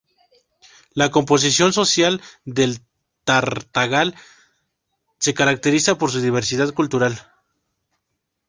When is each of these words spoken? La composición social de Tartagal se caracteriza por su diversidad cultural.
La 0.95 1.11
composición 1.11 1.73
social 1.73 2.23
de 2.43 2.79
Tartagal 3.23 4.15
se 5.19 5.35
caracteriza 5.35 5.99
por 5.99 6.09
su 6.09 6.19
diversidad 6.21 6.73
cultural. 6.73 7.21